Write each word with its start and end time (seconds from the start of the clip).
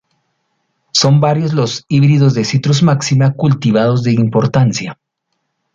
Son 0.93 1.19
varios 1.19 1.53
los 1.53 1.85
híbridos 1.87 2.33
de 2.33 2.43
"Citrus 2.43 2.81
maxima" 2.81 3.33
cultivados 3.33 4.01
de 4.01 4.13
importancia. 4.13 4.97